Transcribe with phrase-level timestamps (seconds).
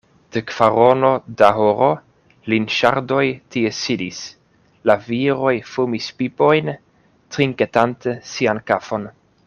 [0.35, 1.09] De kvarono
[1.41, 1.89] da horo,
[2.53, 4.23] Linŝardoj tie sidis:
[4.91, 6.73] la viroj fumis pipojn,
[7.37, 9.09] trinketante sian kafon.